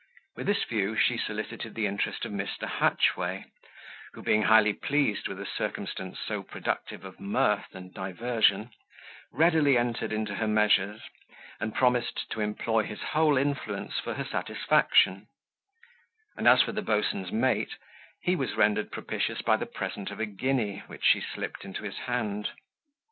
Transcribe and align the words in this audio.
With 0.35 0.47
this 0.47 0.63
view 0.63 0.95
she 0.95 1.19
solicited 1.19 1.75
the 1.75 1.85
interest 1.85 2.25
of 2.25 2.31
Mr. 2.31 2.67
Hatchway, 2.67 3.45
who, 4.13 4.23
being 4.23 4.41
highly 4.41 4.73
pleased 4.73 5.27
with 5.27 5.39
a 5.39 5.45
circumstance 5.45 6.19
so 6.19 6.41
productive 6.41 7.05
of 7.05 7.19
mirth 7.19 7.75
and 7.75 7.93
diversion, 7.93 8.71
readily 9.31 9.77
entered 9.77 10.11
into 10.11 10.33
her 10.33 10.47
measures, 10.47 11.03
and 11.59 11.75
promised 11.75 12.27
to 12.31 12.41
employ 12.41 12.81
his 12.81 13.03
whole 13.13 13.37
influence 13.37 13.99
for 13.99 14.15
her 14.15 14.25
satisfaction; 14.25 15.27
and 16.35 16.47
as 16.47 16.63
for 16.63 16.71
the 16.71 16.81
boatswain's 16.81 17.31
mate, 17.31 17.75
he 18.23 18.35
was 18.35 18.55
rendered 18.55 18.91
propitious 18.91 19.43
by 19.43 19.55
the 19.55 19.67
present 19.67 20.09
of 20.09 20.19
a 20.19 20.25
guinea, 20.25 20.79
which 20.87 21.05
she 21.05 21.21
slipped 21.21 21.63
into 21.63 21.83
his 21.83 21.99
hand. 22.09 22.49